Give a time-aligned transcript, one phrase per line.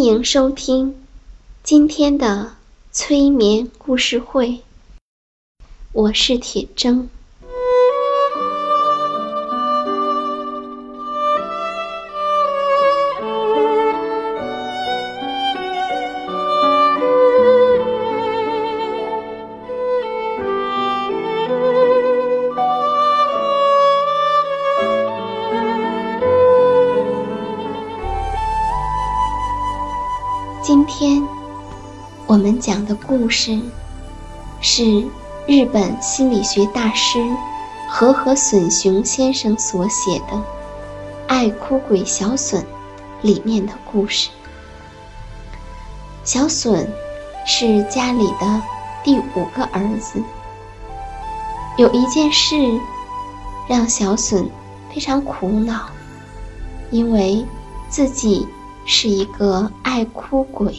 [0.00, 0.94] 欢迎收听
[1.62, 2.52] 今天的
[2.90, 4.60] 催眠故事会，
[5.92, 7.08] 我是铁铮。
[32.40, 33.60] 我们讲的故事
[34.62, 35.04] 是
[35.46, 37.18] 日本心理学大师
[37.86, 40.36] 和和隼雄先生所写的
[41.28, 42.62] 《爱哭鬼小隼》
[43.20, 44.30] 里面的故事。
[46.24, 46.88] 小隼
[47.44, 48.62] 是家里的
[49.04, 50.18] 第五个儿子，
[51.76, 52.56] 有一件事
[53.68, 54.48] 让小隼
[54.90, 55.90] 非常苦恼，
[56.90, 57.44] 因为
[57.90, 58.48] 自己。
[58.86, 60.74] 是一个爱哭鬼，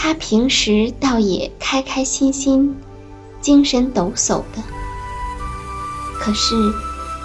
[0.00, 2.78] 他平时倒也开开心心、
[3.40, 4.62] 精神抖擞的。
[6.20, 6.54] 可是，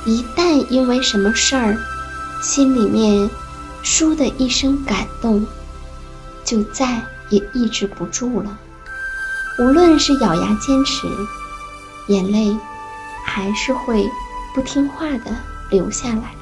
[0.08, 1.78] 一旦因为什么事儿，
[2.42, 3.30] 心里面
[3.86, 5.46] “倏”的一声感动，
[6.44, 8.58] 就再也抑制不住了。
[9.60, 11.08] 无论是咬牙坚持，
[12.08, 12.58] 眼泪
[13.24, 14.10] 还是会
[14.56, 15.36] 不听话的
[15.70, 16.34] 流下来。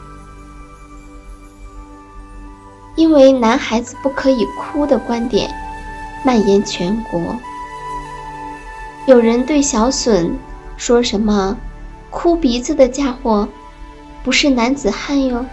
[2.96, 5.54] 因为男孩子不可以哭的观点
[6.24, 7.40] 蔓延全国，
[9.08, 10.32] 有人对小隼
[10.78, 11.58] 说什么
[12.12, 13.48] ：“哭鼻子的家伙
[14.24, 15.46] 不是男子汉哟。”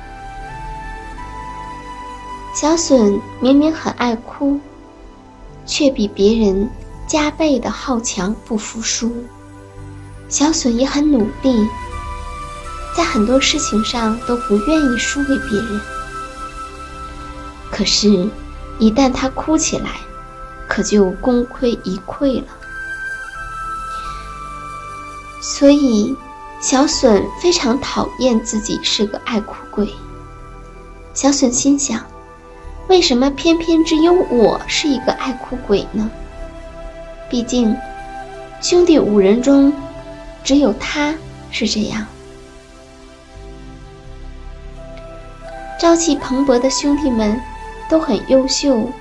[2.54, 4.60] 小隼明明很爱哭，
[5.64, 6.68] 却比别人
[7.06, 9.12] 加倍的好强不服输。
[10.28, 11.66] 小隼也很努力，
[12.94, 15.80] 在很多事情上都不愿意输给别人。
[17.70, 18.28] 可是，
[18.78, 19.90] 一旦他哭起来，
[20.78, 22.46] 可就功亏一篑了。
[25.42, 26.16] 所以，
[26.60, 29.92] 小隼非常讨厌自己是个爱哭鬼。
[31.14, 32.00] 小隼心想：
[32.86, 36.08] 为什么偏偏只有我是一个爱哭鬼呢？
[37.28, 37.76] 毕竟，
[38.62, 39.72] 兄弟五人中，
[40.44, 41.12] 只有他
[41.50, 42.06] 是这样。
[45.80, 47.40] 朝气蓬勃的兄弟们。
[47.90, 48.92] 都很优秀，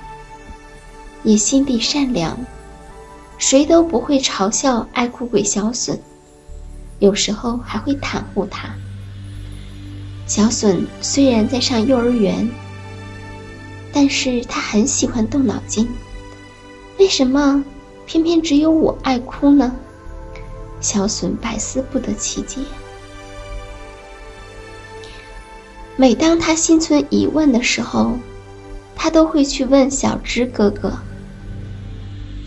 [1.23, 2.37] 也心地善良，
[3.37, 5.99] 谁都不会嘲笑爱哭鬼小隼，
[6.99, 8.69] 有时候还会袒护他。
[10.25, 12.49] 小隼虽然在上幼儿园，
[13.93, 15.87] 但是他很喜欢动脑筋。
[16.99, 17.63] 为什么
[18.05, 19.75] 偏偏只有我爱哭呢？
[20.81, 22.61] 小隼百思不得其解。
[25.95, 28.17] 每当他心存疑问的时候，
[28.95, 30.93] 他都会去问小直哥哥。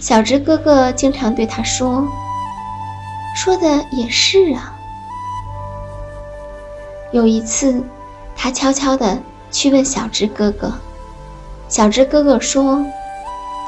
[0.01, 2.09] 小直哥哥经常对他说
[3.37, 4.75] ：“说的也是啊。”
[7.13, 7.85] 有一次，
[8.35, 9.19] 他悄悄地
[9.51, 10.73] 去问小直哥哥，
[11.69, 12.83] 小直哥哥说：“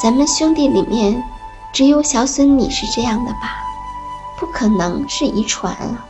[0.03, 1.23] 咱们兄弟里面，
[1.71, 3.63] 只有小隼你是这样的吧？
[4.39, 6.07] 不可能是遗传啊！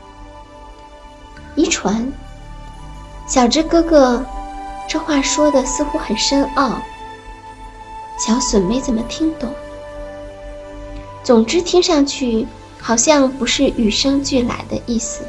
[1.56, 2.12] 遗传。”
[3.26, 4.24] 小直哥哥。
[4.88, 6.82] 这话说的似乎很深奥，
[8.18, 9.48] 小隼没怎么听懂。
[11.24, 12.46] 总之，听上去
[12.80, 15.24] 好像不是与生俱来的意思，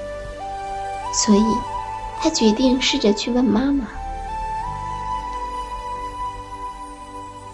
[1.14, 1.44] 所以
[2.20, 3.86] 他决定试着去问妈妈。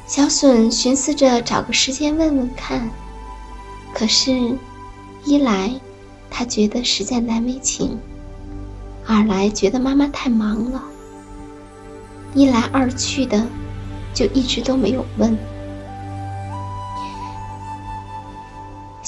[0.07, 2.89] 小笋寻思着找个时间问问看，
[3.93, 4.57] 可是，
[5.25, 5.71] 一来
[6.31, 7.99] 他觉得实在难为情，
[9.05, 10.81] 二来觉得妈妈太忙了，
[12.33, 13.45] 一来二去的，
[14.13, 15.37] 就一直都没有问。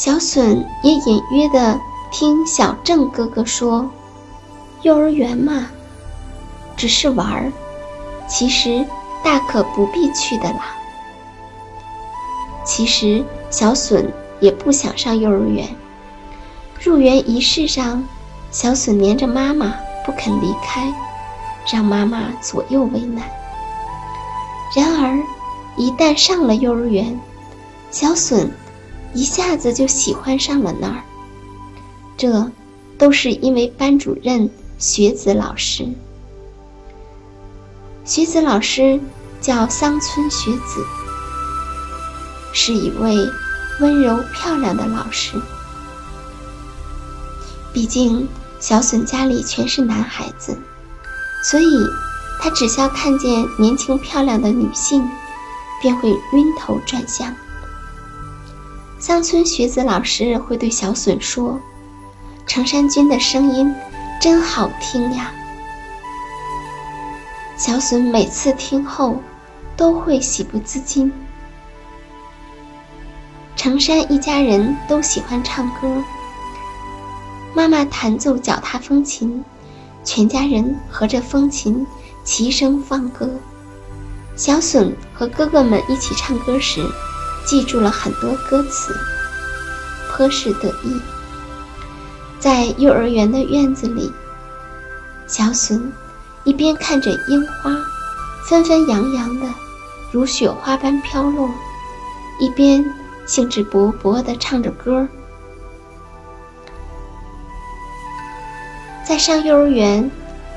[0.03, 3.87] 小笋也隐约的听小郑哥哥说
[4.81, 5.67] ：“幼儿园嘛，
[6.75, 7.51] 只是玩儿，
[8.27, 8.83] 其实
[9.23, 10.75] 大可不必去的啦。”
[12.65, 15.69] 其实小笋也不想上幼儿园。
[16.79, 18.03] 入园仪式上，
[18.49, 20.91] 小笋黏着妈妈不肯离开，
[21.71, 23.23] 让妈妈左右为难。
[24.75, 25.15] 然而，
[25.77, 27.19] 一旦上了幼儿园，
[27.91, 28.51] 小笋
[29.13, 31.03] 一下子就喜欢上了那儿。
[32.17, 32.51] 这
[32.97, 35.87] 都是因为班主任学子老师。
[38.05, 38.99] 学子老师
[39.41, 40.85] 叫桑村学子。
[42.53, 43.15] 是一位
[43.79, 45.41] 温柔漂亮的老师。
[47.73, 48.27] 毕竟
[48.59, 50.57] 小笋家里全是男孩子，
[51.43, 51.65] 所以
[52.41, 55.07] 他只需要看见年轻漂亮的女性，
[55.81, 57.33] 便会晕头转向。
[59.01, 61.59] 乡村学子老师会对小笋说
[62.45, 63.73] ：“程山君的声音
[64.21, 65.33] 真好听呀。”
[67.57, 69.17] 小笋每次听后，
[69.75, 71.11] 都会喜不自禁。
[73.55, 76.03] 程山一家人都喜欢唱歌。
[77.55, 79.43] 妈妈弹奏脚踏风琴，
[80.03, 81.85] 全家人合着风琴
[82.23, 83.27] 齐声放歌。
[84.35, 86.85] 小笋和哥哥们一起唱歌时，
[87.45, 88.95] 记住了很多歌词，
[90.09, 90.99] 颇是得意。
[92.39, 94.11] 在幼儿园的院子里，
[95.27, 95.91] 小笋
[96.43, 97.77] 一边看着樱花
[98.45, 99.47] 纷纷扬扬的
[100.11, 101.49] 如雪花般飘落，
[102.39, 102.83] 一边。
[103.23, 105.07] 兴致勃勃地唱着歌，
[109.05, 110.09] 在上幼儿园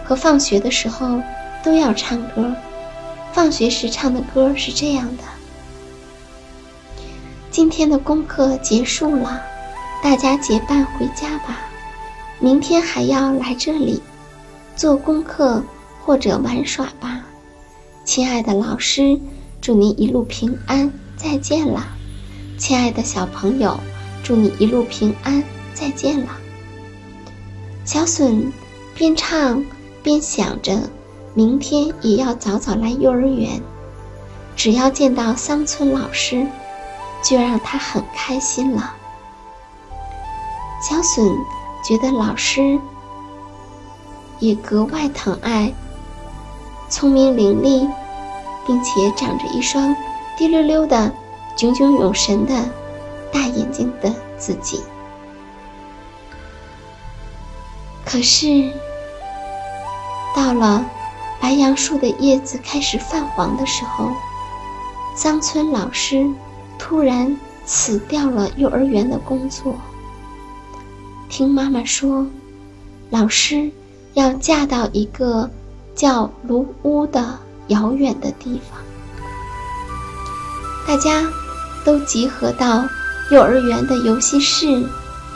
[0.03, 1.21] 和放学的时候
[1.63, 2.53] 都要唱歌。
[3.33, 5.23] 放学时唱的歌是这样的
[7.55, 9.41] ：“今天的功课结束了，
[10.03, 11.61] 大家结伴回家吧。
[12.41, 14.03] 明天还要来这里
[14.75, 15.63] 做功课
[16.05, 17.25] 或者玩耍吧。
[18.05, 19.21] 亲爱的老师，
[19.61, 21.87] 祝您一路平安，再见了。”
[22.59, 23.79] 亲爱的小朋友，
[24.25, 25.41] 祝你一路平安，
[25.73, 26.37] 再见了。
[27.85, 28.53] 小笋
[28.97, 29.65] 边唱
[30.03, 30.91] 边想着，
[31.35, 33.63] 明天也要早早来幼儿园，
[34.57, 36.45] 只要见到桑村老师，
[37.25, 38.95] 就让他很开心了。
[40.81, 41.27] 小笋
[41.83, 42.79] 觉得老师
[44.39, 45.73] 也格外疼爱
[46.91, 47.91] 聪明伶俐，
[48.67, 49.97] 并且长着一双
[50.37, 51.11] 滴溜溜的。
[51.57, 52.69] 炯炯有神的
[53.33, 54.83] 大眼睛的自己，
[58.05, 58.73] 可是
[60.35, 60.85] 到了
[61.41, 64.11] 白杨树的叶子开始泛黄的时候，
[65.15, 66.29] 桑村老师
[66.87, 67.35] 突然
[67.65, 69.75] 辞掉了幼儿园的工作。
[71.31, 72.27] 听妈妈说，
[73.09, 73.71] 老师
[74.13, 75.49] 要嫁到一个
[75.95, 77.39] 叫卢屋的
[77.69, 78.79] 遥远的地方，
[80.87, 81.25] 大家。
[81.85, 82.83] 都集合到
[83.31, 84.89] 幼儿园的游戏室，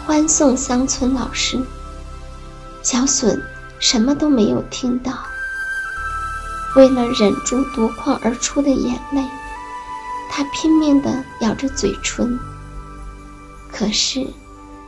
[0.06, 1.60] 欢送乡村老师。
[2.82, 3.38] 小笋
[3.78, 5.12] 什么都没有听到。
[6.74, 9.22] 为了忍住夺眶而出的眼泪，
[10.30, 12.38] 他拼命地咬着嘴唇。
[13.72, 14.26] 可是，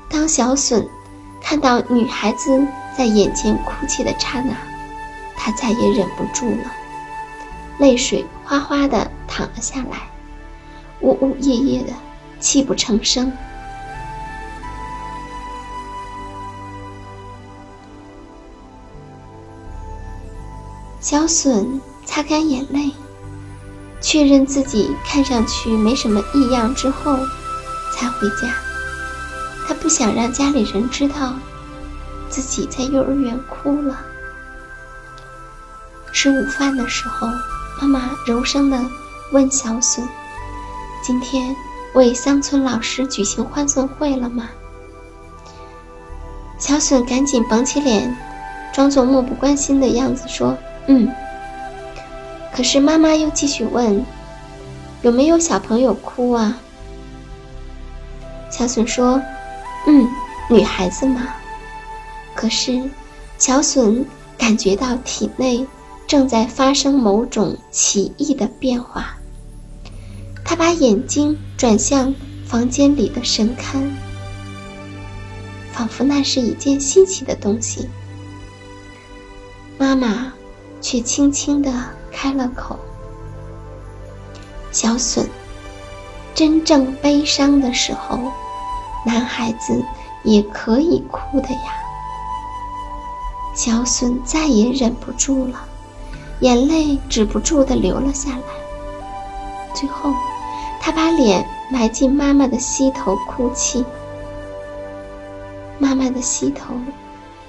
[0.08, 0.88] 当小笋
[1.40, 2.66] 看到女孩子
[2.96, 4.54] 在眼前哭泣的刹那，
[5.36, 6.70] 他再也忍不住了，
[7.78, 10.08] 泪水哗哗地淌了下来。
[11.00, 11.92] 呜呜咽咽的，
[12.40, 13.32] 泣不成声。
[21.00, 22.92] 小笋擦干眼泪，
[24.10, 27.16] 确认自己看上去没什么异样之后，
[27.94, 28.52] 才回家。
[29.68, 31.32] 他不想让家里人知道
[32.28, 33.96] 自己在幼儿园哭了。
[36.12, 37.28] 吃午饭的时候，
[37.80, 38.84] 妈妈柔声的
[39.30, 40.04] 问小笋。
[41.04, 41.54] 今天
[41.94, 44.48] 为乡村老师举行欢送会了吗？
[46.58, 48.12] 小笋赶紧绷起脸，
[48.74, 51.08] 装作漠不关心的样子说：“嗯。”
[52.60, 54.04] 可是妈妈又继续问
[55.00, 56.60] ：“有没有小朋友哭啊？”
[58.52, 59.18] 小笋说
[59.88, 60.06] ：“嗯，
[60.50, 61.26] 女孩子嘛。”
[62.36, 62.78] 可是
[63.38, 64.04] 小笋
[64.36, 65.66] 感觉到体内
[66.06, 69.16] 正在发生某种奇异的变化。
[70.44, 72.14] 他把眼睛转向
[72.44, 73.90] 房间里的神龛，
[75.72, 77.88] 仿佛那是一件稀奇的东西。
[79.78, 80.30] 妈妈
[80.82, 81.72] 却轻轻地
[82.12, 82.78] 开了口
[84.72, 85.28] ：“小笋，
[86.34, 88.18] 真正悲伤的时候，
[89.06, 89.84] 男孩子
[90.24, 91.72] 也可以哭的呀。”
[93.54, 95.64] 小笋再也忍不住了，
[96.40, 99.74] 眼泪止不住地流了下来。
[99.74, 100.12] 最后，
[100.80, 103.84] 他把脸埋进妈妈的膝头哭泣。
[105.78, 106.74] 妈妈的膝头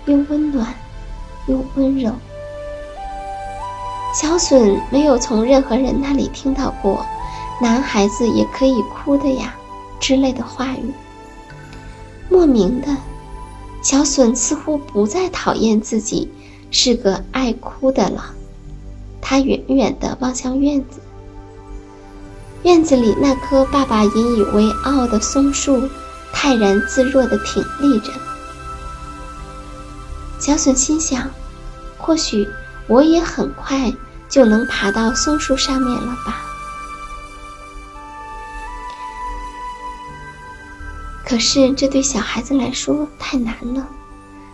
[0.05, 0.73] 又温暖
[1.47, 2.13] 又温柔。
[4.13, 7.05] 小笋没有从任何人那里听到过
[7.61, 9.55] “男孩子也可以哭的呀”
[9.99, 10.91] 之类的话语。
[12.29, 12.95] 莫名的。
[13.81, 16.31] 小笋似乎不再讨厌自己
[16.69, 18.25] 是个爱哭的了。
[19.19, 20.99] 他远远地望向院子，
[22.61, 25.89] 院子里那棵爸爸引以为傲的松树，
[26.31, 28.11] 泰然自若地挺立着。
[30.39, 31.31] 小笋心想：
[31.97, 32.47] 或许
[32.87, 33.93] 我也很快
[34.27, 36.41] 就能爬到松树上面了吧。
[41.25, 43.87] 可是这对小孩子来说太难了，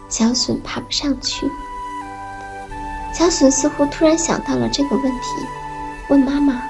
[0.10, 1.50] 小笋爬不上去。
[3.14, 5.28] 小笋似乎突然想到了这个问题，
[6.10, 6.62] 问妈妈：“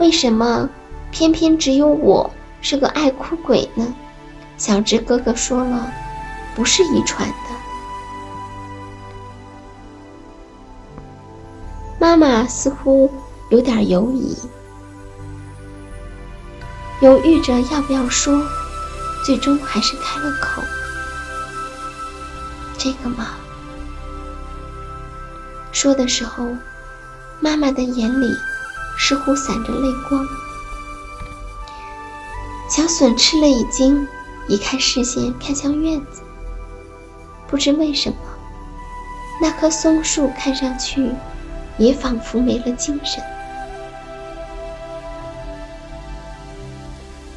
[0.00, 0.66] 为什么
[1.10, 2.30] 偏偏只有我
[2.62, 3.94] 是个爱哭鬼呢？”
[4.56, 5.92] 小直哥哥说了
[6.56, 7.47] ：“不是遗传的。”
[11.98, 13.12] 妈妈似乎
[13.50, 14.36] 有点犹疑，
[17.00, 18.42] 犹豫着要不要说。
[19.26, 20.62] 最终还是开了口
[22.78, 23.32] ：“这个嘛。”
[25.72, 26.46] 说的时候，
[27.40, 28.32] 妈妈的眼里
[28.96, 30.26] 似乎闪着泪光。
[32.70, 34.06] 小笋吃了一惊，
[34.46, 36.22] 移开视线看向院子。
[37.48, 38.16] 不知为什么，
[39.42, 41.10] 那棵松树看上去
[41.78, 43.22] 也仿佛没了精神。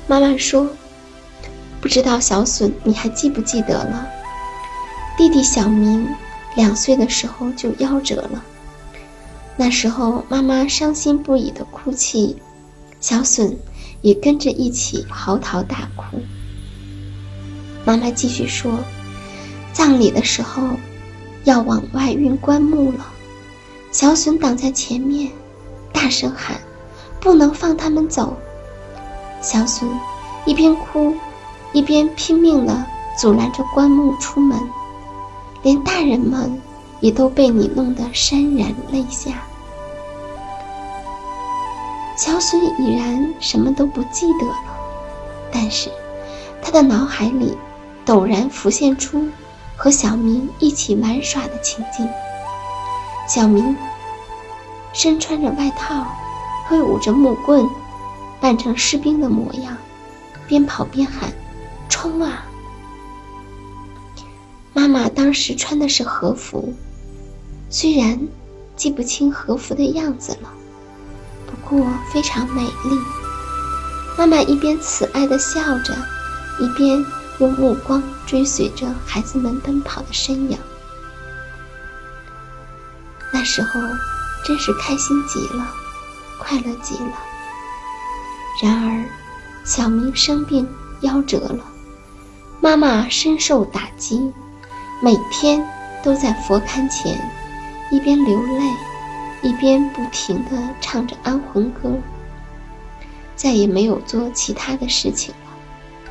[0.07, 0.67] 妈妈说。
[1.79, 4.07] 不知道小笋，你还记不记得了？
[5.17, 6.07] 弟弟小明
[6.55, 8.43] 两岁的时候就夭折了。
[9.57, 12.37] 那时候妈妈伤心不已的哭泣，
[12.99, 13.57] 小笋
[14.03, 16.19] 也跟着一起嚎啕大哭。
[17.83, 18.71] 妈妈继续说，
[19.73, 20.61] 葬礼的时候
[21.45, 23.07] 要往外运棺木了，
[23.91, 25.31] 小笋挡在前面，
[25.91, 26.59] 大声喊
[27.19, 28.35] ：“不能放他们走！”
[29.41, 29.87] 小笋
[30.45, 31.13] 一边哭。
[31.73, 32.85] 一边拼命地
[33.17, 34.59] 阻拦着棺木出门，
[35.61, 36.61] 连大人们
[36.99, 39.41] 也都被你弄得潸然泪下。
[42.17, 44.55] 小笋已然什么都不记得了，
[45.49, 45.89] 但是
[46.61, 47.57] 他的脑海里
[48.05, 49.29] 陡然浮现出
[49.77, 52.05] 和小明一起玩耍的情景。
[53.33, 53.77] 小明
[54.91, 56.05] 身穿着外套，
[56.67, 57.65] 挥舞着木棍，
[58.41, 59.77] 扮成士兵的模样，
[60.49, 61.31] 边跑边喊。
[61.87, 62.43] 冲啊！
[64.73, 66.73] 妈妈当时穿的是和服，
[67.69, 68.19] 虽然
[68.75, 70.51] 记不清和服的样子了，
[71.47, 72.99] 不过非常美丽。
[74.17, 75.95] 妈妈一边慈爱的笑着，
[76.59, 77.01] 一边
[77.39, 80.57] 用目光追随着孩子们奔跑的身影。
[83.41, 83.81] 那时候
[84.45, 85.67] 真是开心极了，
[86.37, 87.13] 快乐极了。
[88.61, 89.03] 然而，
[89.65, 90.69] 小明生病
[91.01, 91.65] 夭折了。
[92.59, 94.31] 妈妈深受打击，
[95.01, 95.67] 每天
[96.03, 97.19] 都在佛龛前，
[97.89, 98.63] 一边流泪，
[99.41, 101.97] 一边不停地唱着安魂歌。
[103.35, 106.05] 再也没有做其他的事情了。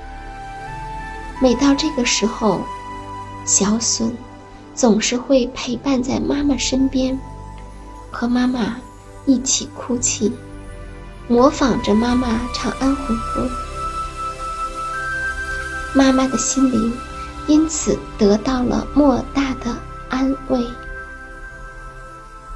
[1.41, 2.61] 每到这个时候，
[3.45, 4.13] 小笋
[4.75, 7.19] 总是会陪伴在妈妈身边，
[8.11, 8.77] 和妈妈
[9.27, 10.33] 一起哭泣，
[11.29, 13.51] 模仿着妈妈唱安魂歌。
[15.95, 16.93] 妈妈的心灵
[17.47, 19.77] 因此得到了莫大的
[20.09, 20.65] 安慰。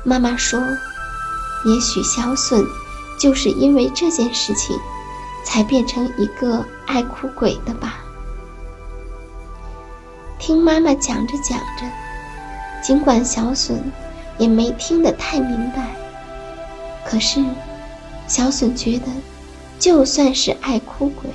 [0.05, 0.61] 妈妈说
[1.67, 2.65] ：“也许小笋
[3.19, 4.79] 就是因为这件事情，
[5.45, 7.99] 才变成一个爱哭鬼的吧。”
[10.39, 11.91] 听妈妈讲着讲着，
[12.85, 13.83] 尽管小笋
[14.39, 15.97] 也没听得太明白，
[17.05, 17.43] 可是
[18.29, 19.07] 小笋觉得，
[19.79, 21.29] 就算是爱哭鬼。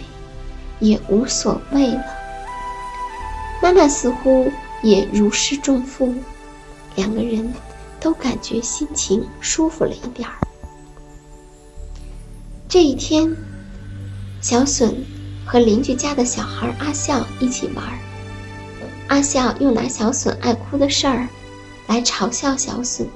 [0.81, 2.01] 也无所谓了。
[3.61, 4.49] 妈妈似乎
[4.81, 6.15] 也如释重负，
[6.95, 7.53] 两个人
[7.99, 10.35] 都感觉心情舒服了一点儿。
[12.69, 13.35] 这一天，
[14.39, 15.03] 小笋
[15.45, 17.99] 和邻居家的小孩阿笑一起玩儿。
[19.09, 21.27] 阿笑又拿小笋爱哭的事儿
[21.87, 23.07] 来嘲笑小笋。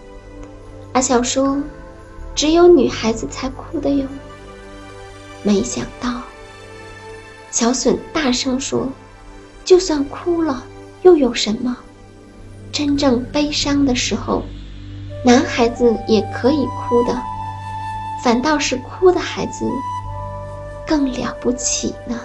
[0.91, 1.61] 阿笑说
[2.35, 4.05] ：“只有女孩子才哭的哟。”
[5.43, 6.21] 没想到，
[7.51, 8.89] 小笋大声说
[9.63, 10.63] ：“就算哭了
[11.03, 11.77] 又有什么？
[12.71, 14.41] 真正悲伤的时候，
[15.23, 17.21] 男孩子也可以哭的，
[18.23, 19.63] 反倒是哭的孩子
[20.87, 22.19] 更了不起呢。”